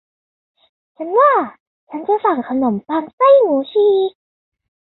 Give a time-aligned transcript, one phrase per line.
[0.95, 1.31] ฉันว่า
[1.89, 4.11] ฉันจะสั่งขนมปังไส้หมูฉีก